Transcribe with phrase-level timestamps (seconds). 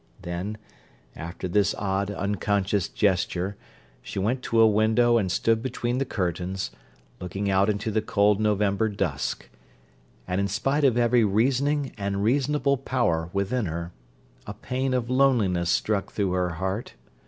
[0.23, 0.57] Then,
[1.15, 3.55] after this odd, unconscious gesture,
[4.01, 6.71] she went to a window and stood between the curtains,
[7.19, 9.47] looking out into the cold November dusk;
[10.27, 13.91] and in spite of every reasoning and reasonable power within her,
[14.47, 16.95] a pain of loneliness struck through her heart.